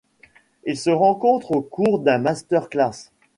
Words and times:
Ils 0.65 0.79
se 0.79 0.89
rencontrent 0.89 1.51
au 1.51 1.61
cours 1.61 1.99
d'un 1.99 2.17
master 2.17 2.69
class. 2.69 3.11